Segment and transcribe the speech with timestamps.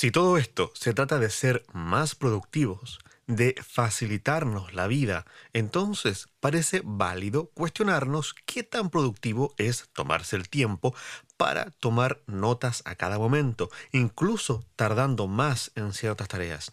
[0.00, 6.82] Si todo esto se trata de ser más productivos, de facilitarnos la vida, entonces parece
[6.84, 10.94] válido cuestionarnos qué tan productivo es tomarse el tiempo
[11.36, 16.72] para tomar notas a cada momento, incluso tardando más en ciertas tareas.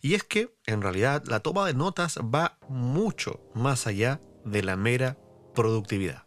[0.00, 4.76] Y es que, en realidad, la toma de notas va mucho más allá de la
[4.76, 5.18] mera
[5.54, 6.23] productividad.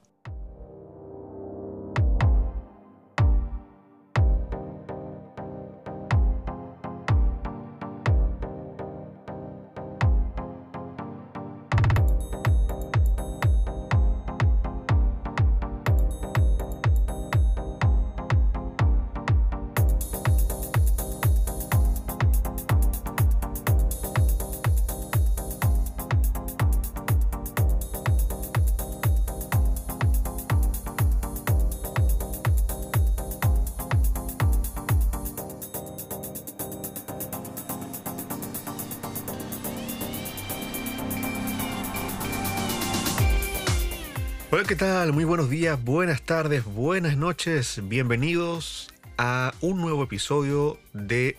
[44.68, 45.14] ¿Qué tal?
[45.14, 47.80] Muy buenos días, buenas tardes, buenas noches.
[47.84, 51.38] Bienvenidos a un nuevo episodio de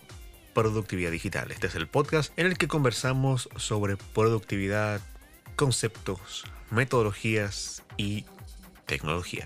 [0.55, 1.51] Productividad Digital.
[1.51, 4.99] Este es el podcast en el que conversamos sobre productividad,
[5.55, 8.25] conceptos, metodologías y
[8.87, 9.45] tecnología.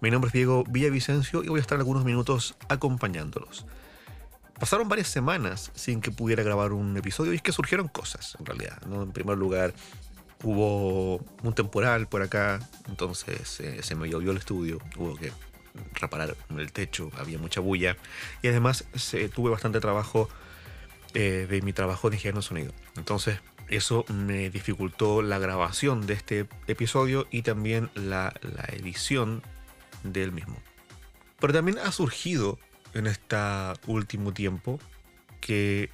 [0.00, 3.66] Mi nombre es Diego Villavicencio y voy a estar algunos minutos acompañándolos.
[4.58, 8.46] Pasaron varias semanas sin que pudiera grabar un episodio y es que surgieron cosas, en
[8.46, 8.80] realidad.
[8.86, 9.02] ¿no?
[9.02, 9.74] En primer lugar,
[10.42, 15.32] hubo un temporal por acá, entonces eh, se me llovió el estudio, hubo que
[15.94, 17.96] reparar el techo, había mucha bulla
[18.42, 20.28] y además se, tuve bastante trabajo
[21.14, 22.72] eh, de mi trabajo de ingeniero de sonido.
[22.96, 29.42] Entonces eso me dificultó la grabación de este episodio y también la, la edición
[30.02, 30.56] del mismo.
[31.40, 32.58] Pero también ha surgido
[32.94, 33.36] en este
[33.86, 34.78] último tiempo
[35.40, 35.90] que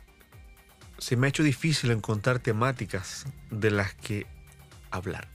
[0.98, 4.26] se me ha hecho difícil encontrar temáticas de las que
[4.90, 5.28] hablar.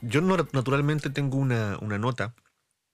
[0.00, 2.34] Yo naturalmente tengo una, nota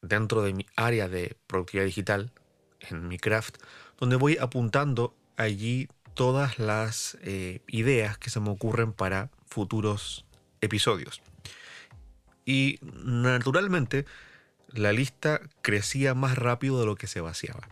[0.01, 2.33] dentro de mi área de productividad digital,
[2.81, 3.59] en mi craft,
[3.99, 10.25] donde voy apuntando allí todas las eh, ideas que se me ocurren para futuros
[10.61, 11.21] episodios.
[12.45, 14.07] Y naturalmente
[14.69, 17.69] la lista crecía más rápido de lo que se vaciaba.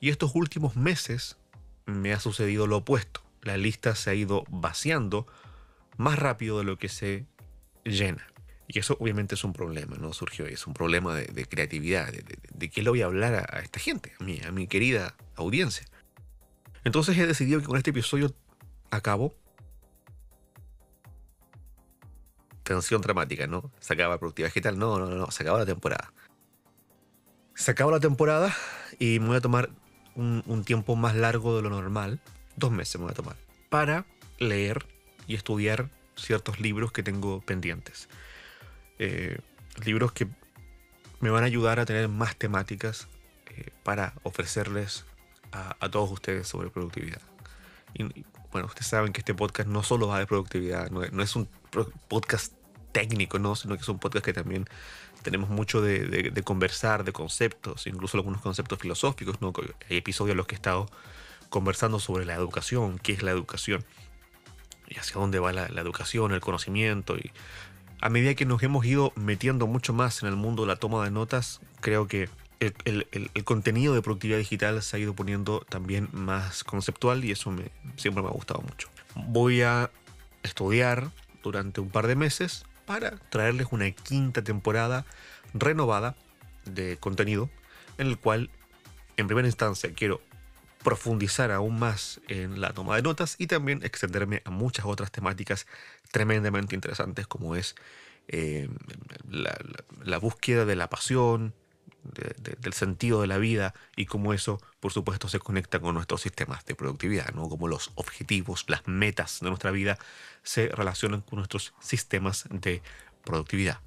[0.00, 1.36] Y estos últimos meses
[1.86, 3.22] me ha sucedido lo opuesto.
[3.42, 5.26] La lista se ha ido vaciando
[5.96, 7.26] más rápido de lo que se
[7.84, 8.26] llena.
[8.68, 10.12] Y eso obviamente es un problema, ¿no?
[10.12, 14.14] Surgió, es un problema de, creatividad, de, qué le voy a hablar a, esta gente,
[14.18, 15.86] a mi, a mi querida audiencia.
[16.84, 18.34] Entonces he decidido que con este episodio
[18.90, 19.34] acabo.
[22.62, 23.70] Tensión dramática, ¿no?
[23.80, 24.78] Se acaba productividad digital.
[24.78, 26.12] No, no, no, se acaba la temporada.
[27.54, 28.54] Se acaba la temporada
[28.98, 29.70] y me voy a tomar
[30.14, 32.20] un, un tiempo más largo de lo normal.
[32.56, 33.36] Dos meses me voy a tomar.
[33.68, 34.06] Para
[34.38, 34.86] leer
[35.26, 38.08] y estudiar ciertos libros que tengo pendientes.
[38.98, 39.38] Eh,
[39.84, 40.28] libros que
[41.20, 43.08] me van a ayudar a tener más temáticas
[43.50, 45.04] eh, para ofrecerles
[45.52, 47.20] a, todos ustedes sobre productividad.
[47.94, 51.46] Y, bueno, ustedes saben que este podcast no solo va de productividad, no, es un
[52.08, 52.54] podcast
[52.92, 53.54] técnico, ¿no?
[53.54, 54.66] sino que es un podcast que también
[55.22, 59.40] tenemos mucho de, conversar, de conceptos, incluso algunos conceptos filosóficos.
[59.40, 59.52] ¿no?
[59.90, 60.88] Hay episodios en los que he estado
[61.50, 63.84] conversando sobre la educación, qué es la educación
[64.92, 67.16] y hacia dónde va la, educación, el conocimiento.
[67.16, 67.30] Y
[68.00, 71.04] a medida que nos hemos ido metiendo mucho más en el mundo de la toma
[71.04, 72.28] de notas, creo que
[72.60, 73.06] el,
[73.44, 78.22] contenido de productividad digital se ha ido poniendo también más conceptual y eso me, siempre
[78.22, 78.88] me ha gustado mucho.
[79.14, 79.90] Voy a
[80.42, 81.10] estudiar
[81.42, 85.04] durante un par de meses para traerles una quinta temporada
[85.54, 86.16] renovada
[86.64, 87.50] de contenido
[87.98, 88.50] en el cual
[89.16, 90.20] en primera instancia quiero
[90.82, 95.66] profundizar aún más en la toma de notas y también extenderme a muchas otras temáticas
[96.10, 97.74] tremendamente interesantes como es
[98.28, 98.68] eh,
[99.28, 101.54] la, búsqueda de la pasión,
[102.04, 106.64] del sentido de la vida y cómo eso, por supuesto, se conecta con nuestros sistemas
[106.64, 107.48] de productividad, ¿no?
[107.48, 109.98] Como los objetivos, las metas de nuestra vida
[110.42, 112.82] se relacionan con nuestros sistemas de
[113.24, 113.78] productividad.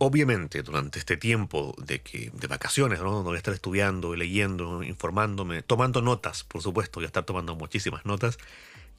[0.00, 3.10] Obviamente, durante este tiempo de, que, de vacaciones, ¿no?
[3.10, 7.56] donde voy a estar estudiando, leyendo, informándome, tomando notas, por supuesto, voy a estar tomando
[7.56, 8.38] muchísimas notas,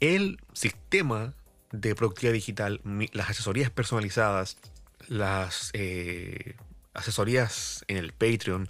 [0.02, 1.34] el sistema
[1.72, 2.82] de productividad digital,
[3.14, 4.58] las asesorías personalizadas,
[5.08, 6.56] las eh,
[6.94, 8.68] asesorías en el Patreon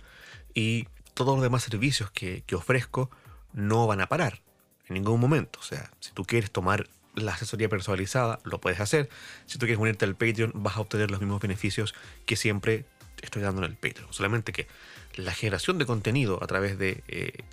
[0.54, 3.10] y todos los demás servicios que, que ofrezco
[3.54, 4.42] no van a parar
[4.88, 5.60] en ningún momento.
[5.60, 6.88] O sea, si tú quieres tomar
[7.21, 9.10] la asesoría personalizada, lo puedes hacer.
[9.45, 11.94] Si tú quieres unirte al Patreon, vas a obtener los mismos beneficios
[12.25, 12.86] que siempre
[13.21, 14.12] estoy dando en el Patreon.
[14.12, 14.68] Solamente que
[15.16, 17.44] la generación de contenido a través de eh,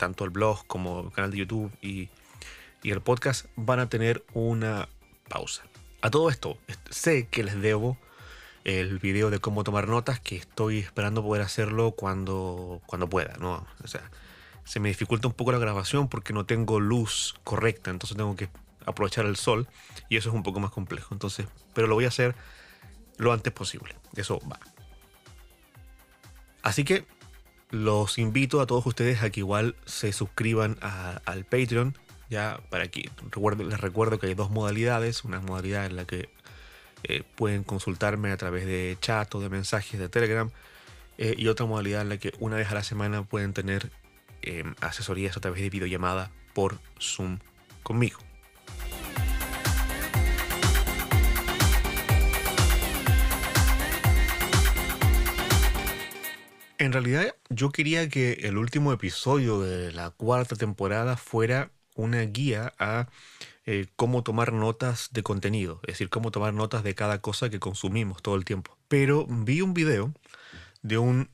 [0.00, 2.08] tanto el blog como el canal de YouTube y,
[2.82, 4.88] y el podcast, van a tener una
[5.28, 5.62] pausa.
[6.00, 6.56] A todo esto,
[6.88, 7.98] sé que les debo
[8.64, 13.66] el video de cómo tomar notas, que estoy esperando poder hacerlo cuando, cuando pueda, ¿no?
[13.84, 14.10] O sea,
[14.64, 18.48] se me dificulta un poco la grabación porque no tengo luz correcta, entonces tengo que
[18.90, 19.68] aprovechar el sol
[20.08, 21.14] y eso es un poco más complejo.
[21.14, 22.34] Entonces, pero lo voy a hacer
[23.18, 23.94] lo antes posible.
[24.16, 24.58] Eso va.
[26.62, 27.04] Así que
[27.70, 31.96] los invito a todos ustedes a que igual se suscriban al Patreon.
[32.28, 33.10] Ya para que
[33.58, 35.24] les recuerdo que hay dos modalidades.
[35.24, 36.30] Una modalidad en la que
[37.02, 40.50] eh, pueden consultarme a través de chat o de mensajes de Telegram.
[41.18, 43.90] Eh, y otra modalidad en la que una vez a la semana pueden tener
[44.42, 47.38] eh, asesorías a través de videollamada por Zoom
[47.82, 48.29] conmigo.
[56.80, 62.72] En realidad yo quería que el último episodio de la cuarta temporada fuera una guía
[62.78, 63.08] a
[63.66, 67.60] eh, cómo tomar notas de contenido, es decir, cómo tomar notas de cada cosa que
[67.60, 68.78] consumimos todo el tiempo.
[68.88, 70.14] Pero vi un video
[70.80, 71.28] de un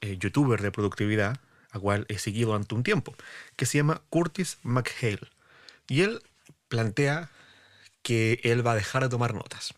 [0.00, 1.38] eh, youtuber de productividad,
[1.70, 3.14] a cual he seguido durante un tiempo,
[3.56, 5.28] que se llama Curtis McHale.
[5.88, 6.22] Y él
[6.70, 7.28] plantea
[8.02, 9.74] que él va a dejar de tomar notas.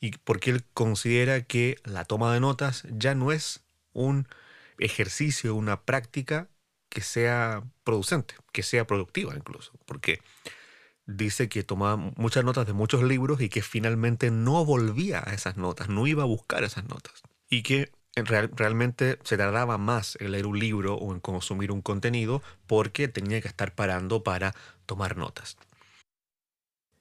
[0.00, 3.60] Y porque él considera que la toma de notas ya no es
[3.92, 4.26] un
[4.78, 6.48] ejercicio, una práctica
[6.88, 10.20] que sea producente, que sea productiva incluso, porque
[11.06, 15.56] dice que tomaba muchas notas de muchos libros y que finalmente no volvía a esas
[15.56, 20.46] notas, no iba a buscar esas notas y que realmente se tardaba más en leer
[20.46, 24.54] un libro o en consumir un contenido porque tenía que estar parando para
[24.86, 25.56] tomar notas.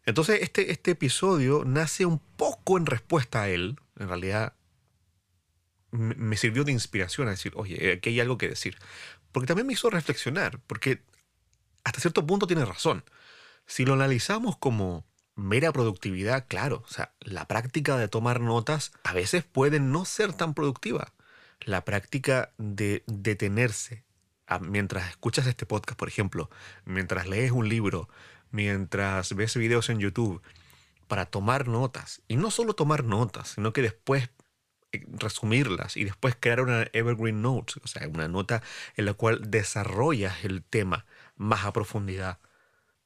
[0.06, 4.56] Entonces este, este episodio nace un poco en respuesta a él, en realidad
[5.92, 8.77] me sirvió de inspiración a decir, oye, aquí hay algo que decir.
[9.31, 11.03] Porque también me hizo reflexionar, porque
[11.83, 13.03] hasta cierto punto tiene razón.
[13.65, 15.06] Si lo analizamos como
[15.36, 20.33] mera productividad, claro, o sea, la práctica de tomar notas a veces puede no ser
[20.33, 21.13] tan productiva.
[21.62, 24.04] La práctica de detenerse
[24.59, 26.50] mientras escuchas este podcast, por ejemplo,
[26.86, 28.09] mientras lees un libro,
[28.51, 30.42] mientras ves videos en YouTube,
[31.07, 32.21] para tomar notas.
[32.27, 34.30] Y no solo tomar notas, sino que después
[34.92, 38.62] resumirlas y después crear una evergreen note, o sea, una nota
[38.95, 41.06] en la cual desarrollas el tema
[41.36, 42.39] más a profundidad.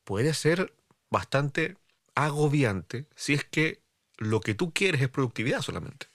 [0.03, 0.73] Puede ser
[1.09, 1.77] bastante
[2.15, 3.81] agobiante si es que
[4.17, 6.07] lo que tú quieres es productividad solamente.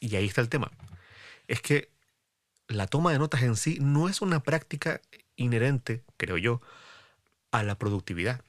[0.00, 0.70] Y ahí está el tema.
[1.46, 1.90] Es que
[2.68, 5.00] la toma de notas en sí no es una práctica
[5.36, 6.60] inherente, creo yo,
[7.54, 8.42] a la productividad,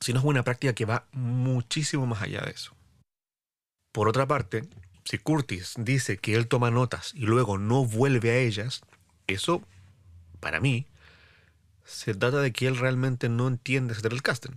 [0.00, 2.74] sino es una práctica que va muchísimo más allá de eso.
[3.90, 4.68] Por otra parte,
[5.04, 8.82] si Curtis dice que él toma notas y luego no vuelve a ellas,
[9.26, 9.62] eso,
[10.40, 10.86] para mí,
[11.84, 14.52] se trata de que él realmente no entiende el casting.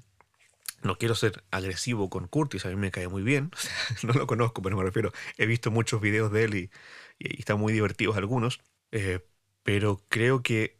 [0.81, 3.51] No quiero ser agresivo con Curtis, a mí me cae muy bien,
[4.03, 6.71] no lo conozco, pero me refiero, he visto muchos videos de él y,
[7.19, 8.59] están muy divertidos algunos,
[8.91, 9.25] eh,
[9.63, 10.77] pero creo que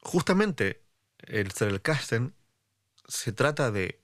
[0.00, 0.83] justamente
[1.26, 2.30] el ser el casting
[3.06, 4.00] se trata de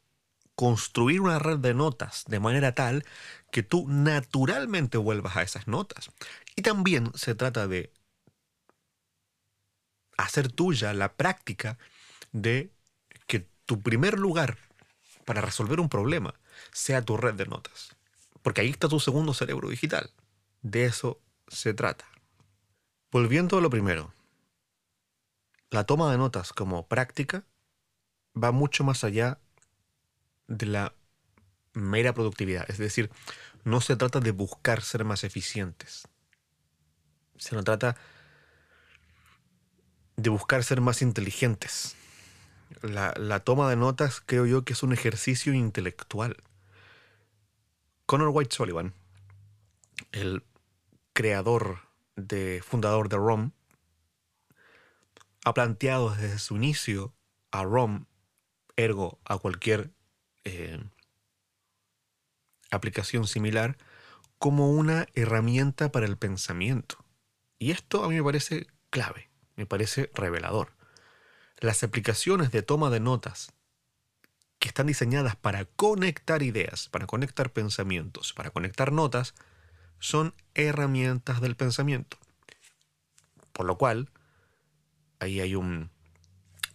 [0.55, 3.05] construir una red de notas de manera tal
[3.51, 6.11] que tú naturalmente vuelvas a esas notas.
[6.55, 7.93] Y también se trata de
[10.19, 11.79] hacer tuya la práctica
[12.33, 12.71] de
[13.27, 14.59] que tu primer lugar
[15.25, 16.35] para resolver un problema
[16.73, 17.97] sea tu red de notas.
[18.43, 20.11] Porque ahí está tu segundo cerebro digital.
[20.63, 22.07] De eso se trata.
[23.11, 24.13] Volviendo a lo primero,
[25.71, 27.45] la toma de notas como práctica
[28.41, 29.39] va mucho más allá
[30.49, 30.95] de la
[31.73, 32.69] mera productividad.
[32.69, 33.11] Es decir,
[33.65, 36.09] no se trata de buscar ser más eficientes.
[37.37, 37.97] Se no trata
[40.17, 41.97] de buscar ser más inteligentes.
[42.83, 46.37] La, toma de notas creo yo que es un ejercicio intelectual.
[48.07, 48.93] Connor White Sullivan,
[50.13, 50.43] el
[51.13, 51.79] creador,
[52.17, 53.53] de, fundador de ROM,
[55.45, 57.15] ha planteado desde su inicio
[57.51, 58.07] a ROM,
[58.77, 59.93] ergo a cualquier
[60.45, 60.83] eh,
[62.71, 63.77] aplicación similar
[64.39, 67.05] como una herramienta para el pensamiento.
[67.59, 70.73] Y esto a mí me parece clave, me parece revelador.
[71.59, 73.53] Las aplicaciones de toma de notas
[74.59, 79.35] que están diseñadas para conectar ideas, para conectar pensamientos, para conectar notas,
[79.99, 82.19] son herramientas del pensamiento.
[83.53, 84.11] Por lo cual,
[85.21, 85.91] ahí hay un,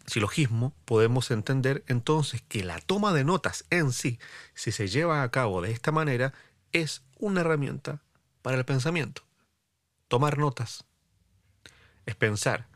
[0.05, 4.19] silogismo, podemos entender entonces que la toma de notas en sí,
[4.53, 6.33] si se lleva a cabo de esta manera,
[6.71, 8.01] es una herramienta
[8.41, 9.23] para el pensamiento.
[10.07, 10.85] Tomar notas
[12.05, 12.67] es pensar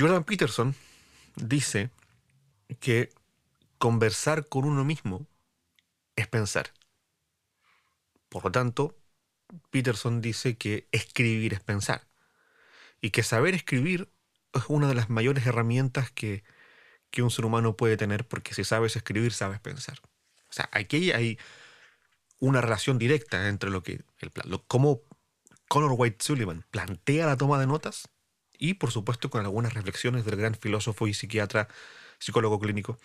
[0.00, 0.74] Jordan Peterson
[1.36, 1.90] dice
[2.78, 3.12] que
[3.76, 5.26] conversar con uno mismo
[6.16, 6.72] es pensar.
[8.30, 8.96] Por lo tanto,
[9.70, 12.09] Peterson dice que escribir es pensar.
[13.00, 14.12] Y que saber escribir
[14.52, 16.44] es una de las mayores herramientas que,
[17.10, 20.00] que un ser humano puede tener, porque si sabes escribir, sabes pensar.
[20.48, 21.38] O sea, aquí hay
[22.38, 25.02] una relación directa entre lo que, el, lo, cómo
[25.68, 28.08] Conor White Sullivan plantea la toma de notas
[28.58, 31.68] y, por supuesto, con algunas reflexiones del gran filósofo y psiquiatra,
[32.18, 32.98] psicólogo clínico,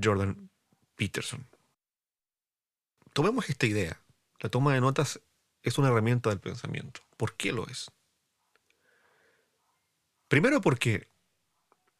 [0.00, 0.50] Jordan
[0.94, 1.46] Peterson.
[3.12, 4.00] Tomemos esta idea.
[4.40, 5.20] La toma de notas
[5.62, 7.00] es una herramienta del pensamiento.
[7.16, 7.90] ¿Por qué lo es?
[10.28, 11.08] Primero porque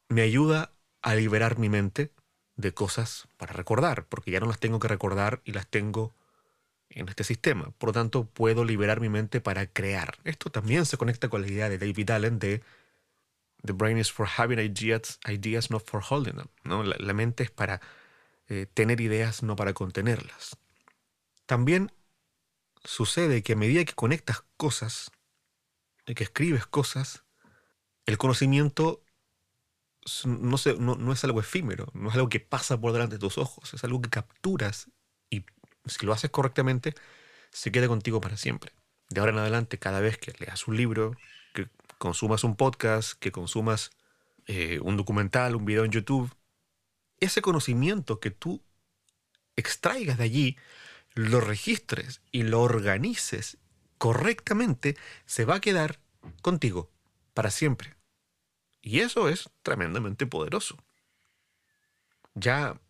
[0.09, 2.13] me ayuda a liberar mi mente
[2.57, 6.15] de cosas para recordar, porque ya no las tengo que recordar y las tengo
[6.89, 7.71] en este sistema.
[7.79, 10.19] Por lo tanto, puedo liberar mi mente para crear.
[10.25, 12.63] Esto también se conecta con la idea de David Allen de
[13.65, 16.49] The brain is for having ideas, ideas not for holding them.
[16.65, 16.83] ¿no?
[16.83, 17.81] La, mente es para
[18.49, 20.57] eh, tener ideas, no para contenerlas.
[21.47, 21.93] También
[22.85, 25.11] sucede que a medida que conectas cosas,
[26.05, 27.25] que escribes cosas,
[28.07, 29.03] el conocimiento
[30.25, 33.83] no, es algo efímero, no es algo que pasa por delante de tus ojos, es
[33.85, 34.89] algo que capturas
[35.31, 35.45] y
[35.87, 36.95] si lo haces correctamente,
[37.51, 38.73] se queda contigo para siempre.
[39.09, 41.17] De ahora en adelante, cada vez que leas un libro,
[41.55, 43.91] que consumas un podcast, que consumas
[44.47, 46.33] eh, un documental, un video en YouTube,
[47.19, 48.63] ese conocimiento que tú
[49.57, 50.57] extraigas de allí,
[51.15, 53.59] lo registres y lo organices
[53.99, 55.99] correctamente, se va a quedar
[56.43, 56.91] contigo
[57.33, 57.96] para siempre.
[58.87, 60.77] Y eso es tremendamente poderoso.
[62.35, 62.81] Ya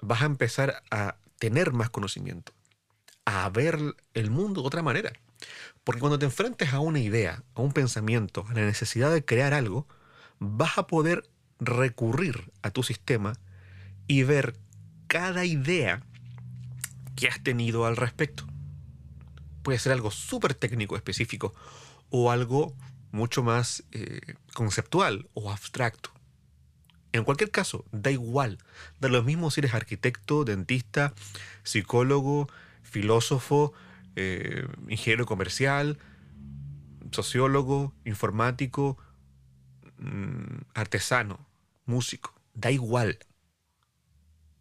[0.00, 2.52] vas a empezar a tener más conocimiento,
[3.24, 5.12] a ver el mundo de otra manera.
[5.82, 9.52] Porque cuando te enfrentes a una idea, a un pensamiento, a la necesidad de crear
[9.52, 9.88] algo,
[10.38, 11.28] vas a poder
[11.58, 13.32] recurrir a tu sistema
[14.06, 14.56] y ver
[15.08, 16.04] cada idea
[17.16, 18.46] que has tenido al respecto.
[19.64, 21.52] Puede ser algo súper técnico específico
[22.10, 22.76] o algo
[23.12, 26.10] mucho más eh, conceptual o abstracto.
[27.12, 28.58] En cualquier caso, da igual.
[29.00, 31.14] Da lo mismo si eres arquitecto, dentista,
[31.62, 32.48] psicólogo,
[32.82, 33.72] filósofo,
[34.16, 35.98] eh, ingeniero comercial,
[37.10, 38.98] sociólogo, informático,
[39.98, 41.38] mm, artesano,
[41.86, 42.34] músico.
[42.54, 43.18] Da igual.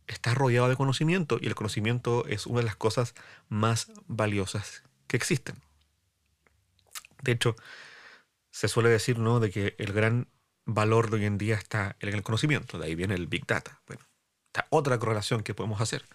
[0.07, 3.15] Estás rodeado de conocimiento y el conocimiento es una de las cosas
[3.49, 5.55] más valiosas que existen.
[7.21, 7.55] De hecho,
[8.55, 10.29] se suele decir, ¿no?, de que el gran
[10.63, 13.81] valor de hoy en día está en el conocimiento, de ahí viene el Big Data.
[13.85, 14.07] Bueno,
[14.47, 16.05] esta otra correlación que podemos hacer.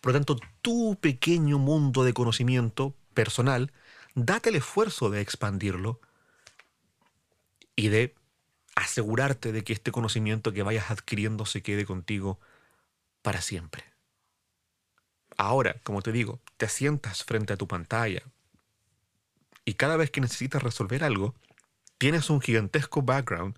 [0.00, 3.72] Por lo tanto, tu pequeño mundo de conocimiento personal,
[4.14, 6.00] date el esfuerzo de expandirlo
[7.76, 8.14] y de
[8.74, 12.40] asegurarte de que este conocimiento que vayas adquiriendo se quede contigo
[13.20, 13.84] para siempre.
[15.36, 18.22] Ahora, como te digo, te sientas frente a tu pantalla
[19.66, 21.34] y cada vez que necesitas resolver algo,
[22.02, 23.56] tienes un gigantesco background,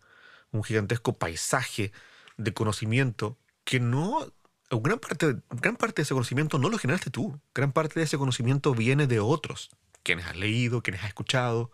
[0.51, 1.93] un gigantesco paisaje
[2.37, 4.35] de conocimiento que no
[4.69, 7.41] gran parte, gran parte de ese conocimiento no lo generaste tú.
[7.55, 9.71] Gran parte de ese conocimiento viene de otros,
[10.03, 11.71] quienes has leído, quienes has escuchado.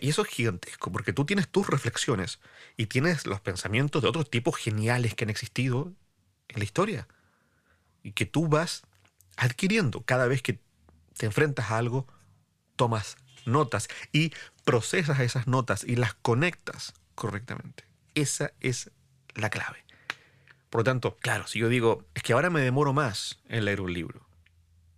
[0.00, 2.40] Y eso es gigantesco, porque tú tienes tus reflexiones
[2.78, 5.92] y tienes los pensamientos de otros tipos geniales que han existido
[6.48, 7.06] en la historia.
[8.02, 8.80] Y que tú vas
[9.36, 10.58] adquiriendo cada vez que
[11.18, 12.06] te enfrentas a algo,
[12.76, 14.32] tomas notas y
[14.64, 17.84] procesas esas notas y las conectas correctamente.
[18.14, 18.90] Esa es
[19.34, 19.84] la clave.
[20.70, 23.80] Por lo tanto, claro, si yo digo, es que ahora me demoro más en leer
[23.80, 24.26] un libro,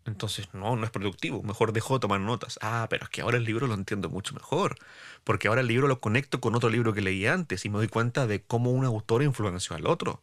[0.09, 2.59] entonces no, no es productivo, mejor dejo de tomar notas.
[2.63, 4.77] Ah, pero es que ahora el libro lo entiendo mucho mejor,
[5.23, 7.89] porque ahora el libro lo conecto con otro libro que leí antes y me doy
[7.89, 10.21] cuenta de cómo un autor influenció al otro.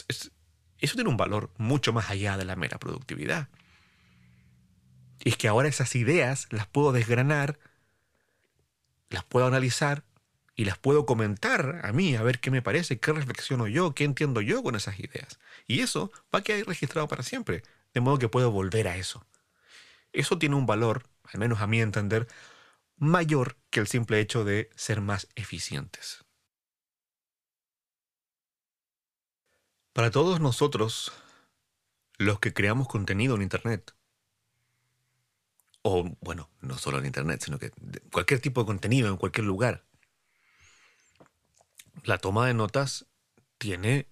[0.00, 3.48] eso tiene un valor mucho más allá de la mera productividad.
[5.24, 7.58] Y es que ahora esas ideas las puedo desgranar,
[9.08, 10.04] las puedo analizar
[10.54, 14.04] y las puedo comentar a mí, a ver qué me parece, qué reflexiono yo, qué
[14.04, 15.38] entiendo yo con esas ideas.
[15.66, 19.26] Y eso va a quedar registrado para siempre, de modo que puedo volver a eso.
[20.12, 22.26] Eso tiene un valor, al menos a mi entender,
[22.96, 26.24] mayor que el simple hecho de ser más eficientes.
[29.92, 31.12] Para todos nosotros,
[32.18, 33.95] los que creamos contenido en Internet,
[35.88, 37.70] o bueno, no solo en Internet, sino que
[38.10, 39.84] cualquier tipo de contenido en cualquier lugar.
[42.02, 43.06] La toma de notas
[43.56, 44.08] tiene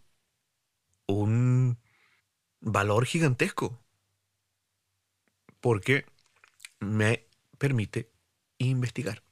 [1.08, 1.76] un
[2.60, 3.82] valor gigantesco
[5.60, 6.06] porque
[6.78, 7.26] me
[7.58, 8.12] permite
[8.58, 9.24] investigar.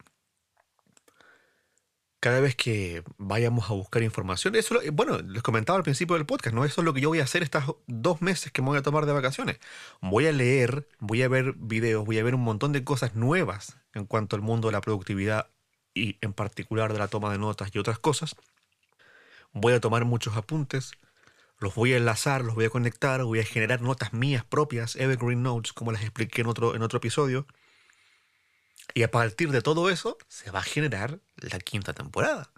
[2.22, 6.24] Cada vez que vayamos a buscar información, eso, lo- bueno, les comentaba al principio del
[6.24, 6.64] podcast, ¿no?
[6.64, 8.82] Eso es lo que yo voy a hacer estas dos meses que me voy a
[8.82, 9.58] tomar de vacaciones.
[10.00, 13.76] Voy a leer, voy a ver videos, voy a ver un montón de cosas nuevas
[13.92, 15.48] en cuanto al mundo de la productividad
[15.94, 18.36] y en particular de la toma de notas y otras cosas.
[19.52, 20.92] Voy a tomar muchos apuntes,
[21.58, 25.42] los voy a enlazar, los voy a conectar, voy a generar notas mías propias, Evergreen
[25.42, 27.48] Notes, como les expliqué en otro episodio.
[28.94, 32.52] Y a partir de todo eso se va a generar la quinta temporada.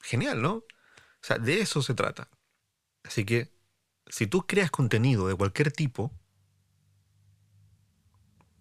[0.00, 0.54] Genial, ¿no?
[0.54, 0.66] O
[1.20, 2.28] sea, de eso se trata.
[3.04, 3.52] Así que,
[4.06, 6.12] si tú creas contenido de cualquier tipo,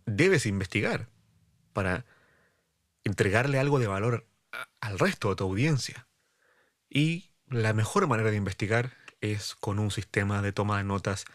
[0.06, 1.10] debes investigar
[1.74, 2.06] para
[3.04, 4.28] entregarle algo de valor
[4.82, 6.08] al resto de tu audiencia.
[6.90, 11.26] Y la mejor manera de investigar es con un sistema de toma de notas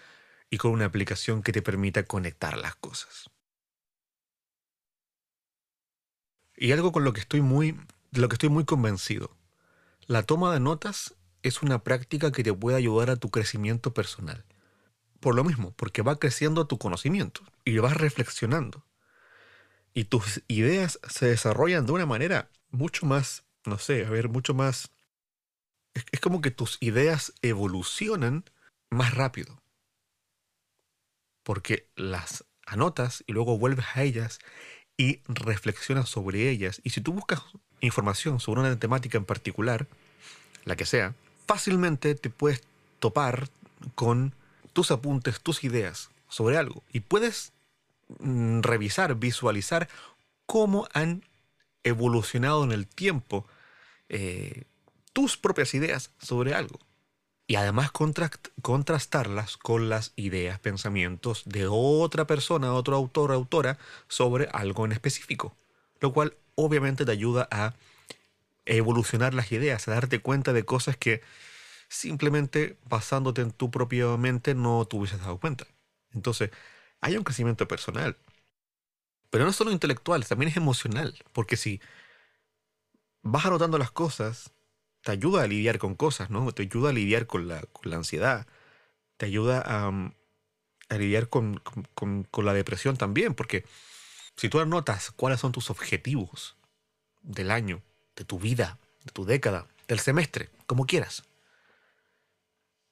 [0.51, 3.31] y con una aplicación que te permita conectar las cosas.
[6.57, 7.79] Y algo con lo que estoy muy,
[8.11, 9.37] de lo que estoy muy convencido.
[10.07, 14.45] La toma de notas es una práctica que te puede ayudar a tu crecimiento personal.
[15.21, 18.85] Por lo mismo, porque va creciendo tu conocimiento y vas reflexionando.
[19.93, 24.55] Y tus ideas se desarrollan de una manera mucho más, no sé, a ver, mucho
[24.55, 24.91] más...
[25.95, 28.45] Es, es como que tus ideas evolucionan
[28.91, 29.63] más rápido.
[31.43, 34.39] Porque las anotas y luego vuelves a ellas
[34.97, 36.81] y reflexionas sobre ellas.
[36.85, 37.43] Y si tú buscas
[37.81, 39.87] información sobre una temática en particular,
[40.65, 41.15] la que sea,
[41.47, 42.63] fácilmente te puedes
[42.99, 43.49] topar
[43.95, 44.35] con
[44.73, 46.83] tus apuntes, tus ideas sobre algo.
[46.93, 47.53] Y puedes
[48.19, 49.89] mm, revisar, visualizar
[50.47, 51.23] cómo han
[51.85, 53.47] evolucionado en el tiempo
[54.09, 54.65] eh,
[55.13, 56.79] tus propias ideas sobre algo.
[57.47, 64.49] Y además contrast- contrastarlas con las ideas, pensamientos de otra persona, otro autor autora sobre
[64.53, 65.57] algo en específico.
[66.01, 67.75] Lo cual obviamente te ayuda a
[68.65, 71.23] evolucionar las ideas, a darte cuenta de cosas que
[71.89, 75.67] simplemente basándote en tu propia mente no te hubieses dado cuenta.
[76.13, 76.51] Entonces,
[77.01, 78.17] hay un crecimiento personal.
[79.31, 81.17] Pero no solo intelectual, también es emocional.
[81.33, 81.81] Porque si
[83.23, 84.51] vas anotando las cosas,
[85.07, 86.51] te ayuda a lidiar con cosas, ¿no?
[86.51, 88.45] Te ayuda a lidiar con la, ansiedad.
[89.17, 89.93] Te ayuda a,
[90.99, 91.63] lidiar con,
[91.95, 93.33] con- la depresión también.
[93.33, 93.65] Porque
[94.37, 96.57] si tú anotas cuáles son tus objetivos
[97.23, 97.85] del año,
[98.17, 101.23] de tu vida, de tu década, del semestre, como quieras,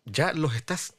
[0.04, 0.94] ya los estás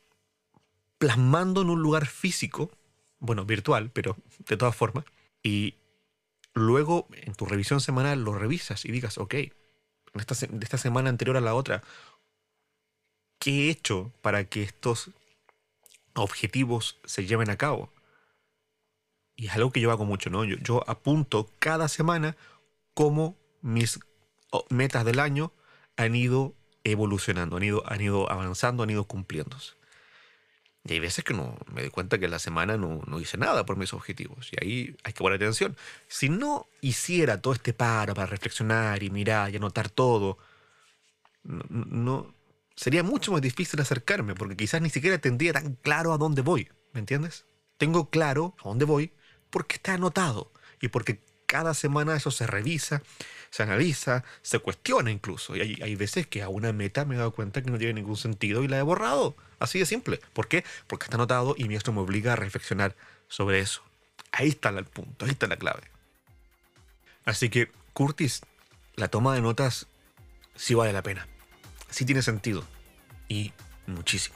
[0.98, 2.72] plasmando en un lugar físico,
[3.20, 5.06] bueno, virtual, pero de todas formas,
[5.42, 5.76] y
[6.54, 9.36] luego en tu revisión semanal lo revisas y digas, ok,
[10.22, 11.84] esta, de esta semana anterior a la otra,
[13.40, 15.12] ¿qué he hecho para que estos
[16.14, 17.92] objetivos se lleven a cabo?
[19.36, 20.46] Y es algo que yo hago mucho, ¿no?
[20.46, 22.38] Yo, yo apunto cada semana
[22.94, 24.00] cómo mis
[24.52, 25.52] oh, metas del año
[25.98, 29.74] han ido evolucionando, han ido, han ido avanzando, han ido cumpliéndose.
[30.88, 33.38] Y hay veces que no me doy cuenta que en la semana no, no hice
[33.38, 34.50] nada por mis objetivos.
[34.52, 35.76] Y ahí hay que poner atención.
[36.08, 40.38] Si no hiciera todo este paro para reflexionar y mirar y anotar todo,
[41.44, 42.36] no,
[42.76, 46.70] sería mucho más difícil acercarme, porque quizás ni siquiera tendría tan claro a dónde voy.
[46.94, 47.46] ¿Me entiendes?
[47.78, 49.12] Tengo claro a dónde voy
[49.50, 53.02] porque está anotado y porque cada semana eso se revisa,
[53.56, 55.56] se analiza, se cuestiona incluso.
[55.56, 57.94] Y hay, hay veces que a una meta me he dado cuenta que no tiene
[57.94, 59.34] ningún sentido y la he borrado.
[59.60, 60.20] Así de simple.
[60.34, 60.66] ¿Por qué?
[60.88, 62.98] Porque está anotado y mi esto me obliga a reflexionar
[63.30, 63.82] sobre eso.
[64.34, 65.84] Ahí está el punto, ahí está la clave.
[67.24, 68.42] Así que, Curtis,
[68.98, 69.88] la toma de notas
[70.58, 71.26] sí vale la pena.
[71.90, 72.66] Sí tiene sentido.
[73.30, 73.54] Y
[73.88, 74.36] muchísimo.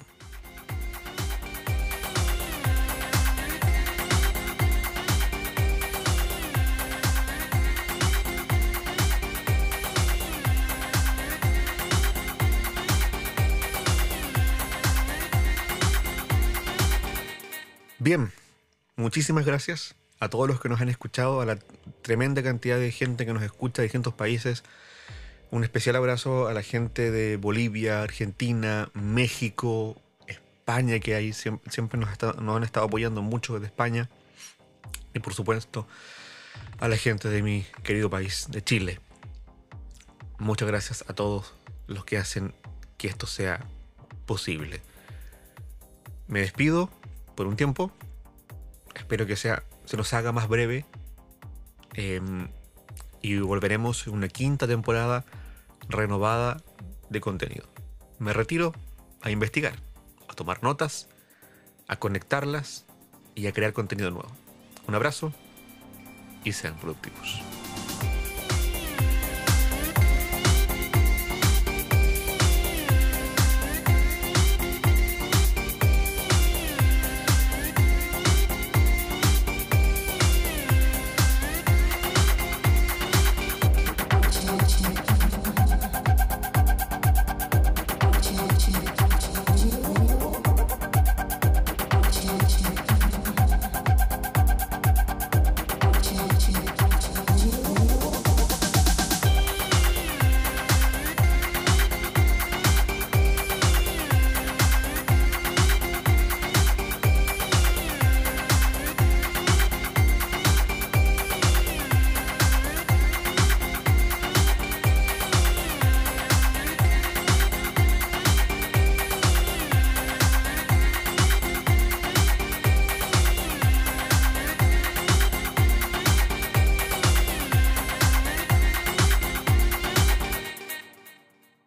[17.99, 18.31] Bien,
[18.95, 21.57] muchísimas gracias a todos los que nos han escuchado, a la
[22.01, 24.63] tremenda cantidad de gente que nos escucha de distintos países.
[25.51, 31.99] Un especial abrazo a la gente de Bolivia, Argentina, México, España, que ahí siem- siempre
[31.99, 32.09] nos,
[32.41, 34.09] nos han estado apoyando mucho desde España.
[35.13, 35.87] Y por supuesto,
[36.79, 38.99] a la gente de mi querido país, de Chile.
[40.37, 41.53] Muchas gracias a todos
[41.87, 42.53] los que hacen
[42.97, 43.65] que esto sea
[44.25, 44.81] posible.
[46.27, 46.91] Me despido
[47.39, 47.89] por un tiempo.
[48.95, 50.85] Espero que sea, se nos haga más breve.
[51.93, 52.49] Em,
[53.21, 55.23] y volveremos en una quinta temporada
[55.87, 56.57] renovada
[57.09, 57.63] de contenido.
[58.17, 58.73] Me retiro
[59.21, 59.75] a investigar,
[60.27, 61.07] a tomar notas,
[61.87, 62.85] a conectarlas
[63.35, 64.33] y a crear contenido nuevo.
[64.89, 65.31] Un abrazo
[66.43, 67.41] y sean productivos.